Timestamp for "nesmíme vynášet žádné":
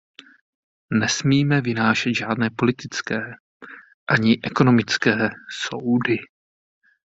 0.93-2.49